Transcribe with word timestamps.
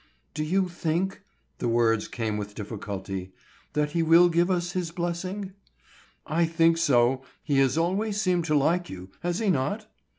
"Do 0.33 0.43
you 0.43 0.67
think"—the 0.67 1.67
words 1.67 2.07
came 2.07 2.37
with 2.37 2.55
difficulty,—"that 2.55 3.91
he 3.91 4.01
will 4.01 4.29
give 4.29 4.49
us 4.49 4.71
his 4.71 4.89
blessing?" 4.89 5.53
"I 6.25 6.45
think 6.45 6.79
so; 6.79 7.21
he 7.43 7.59
has 7.59 7.77
always 7.77 8.19
seemed 8.19 8.45
to 8.45 8.55
like 8.55 8.89
you, 8.89 9.11
has 9.21 9.37
he 9.37 9.51
not?" 9.51 9.85